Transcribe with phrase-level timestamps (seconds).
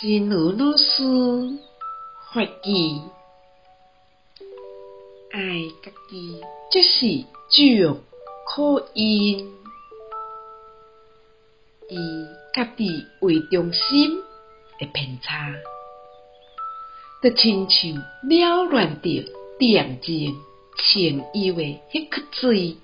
[0.00, 1.58] 真如老师
[2.32, 3.00] 法语，
[5.32, 5.40] 爱
[5.82, 6.40] 家己
[6.70, 8.00] 即是种
[8.46, 9.52] 苦因，
[11.88, 11.98] 以
[12.54, 12.88] 家己
[13.22, 14.22] 为中心
[14.78, 15.52] 的偏差，
[17.20, 17.94] 就亲像
[18.30, 19.08] 扰乱着
[19.58, 20.36] 恬静
[20.76, 22.76] 清幽的迄颗水，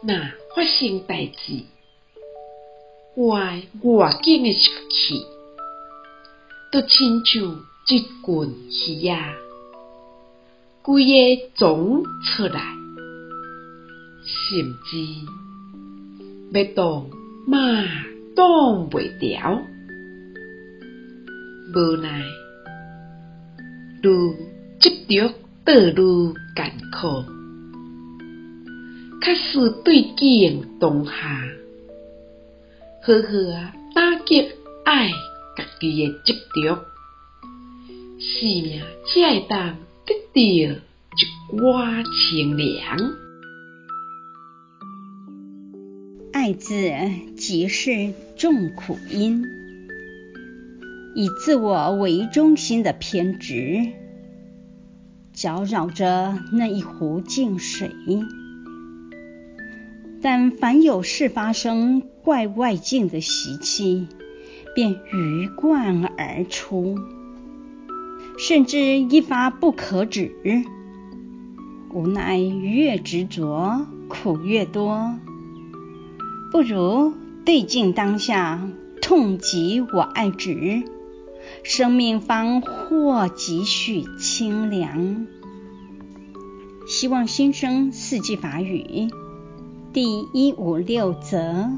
[0.00, 0.16] 若
[0.56, 1.64] 发生代志，
[3.16, 5.26] 外外境的湿气，
[6.72, 7.42] 就亲像
[7.88, 8.08] 一群
[8.68, 9.34] 鱼仔，
[10.82, 11.10] 规个
[11.56, 12.62] 冲出来，
[14.22, 14.96] 甚至
[16.52, 17.10] 要挡
[17.48, 17.58] 嘛
[18.36, 19.60] 挡袂牢，
[21.74, 22.22] 无奈
[24.04, 24.36] 愈
[24.78, 25.34] 执着
[25.64, 27.24] 倒愈艰苦，
[29.20, 31.10] 较似对境当下，
[33.02, 34.48] 好好啊打击
[34.84, 35.10] 爱
[35.56, 36.84] 家己的执着，
[38.18, 43.12] 生命才会当得到一寡清凉。
[46.32, 46.90] 爱字
[47.36, 49.44] 即是众苦因，
[51.14, 53.88] 以自我为中心的偏执，
[55.32, 57.90] 搅扰着那一壶净水。
[60.22, 64.06] 但凡有事发生，怪外境的习气
[64.80, 66.98] 便鱼贯而出，
[68.38, 70.32] 甚至一发不可止。
[71.92, 75.18] 无奈越执着，苦越多。
[76.50, 77.12] 不如
[77.44, 78.70] 对镜当下，
[79.02, 80.82] 痛击我爱执，
[81.62, 85.26] 生命方获几许清凉。
[86.86, 89.10] 希望新生四季法语
[89.92, 91.68] 第一五六则。